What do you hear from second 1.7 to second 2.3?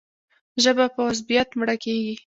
کېږي.